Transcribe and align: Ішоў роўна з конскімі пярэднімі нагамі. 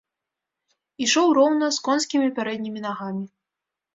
Ішоў 1.07 1.27
роўна 1.37 1.65
з 1.77 1.85
конскімі 1.87 2.27
пярэднімі 2.39 2.79
нагамі. 2.87 3.25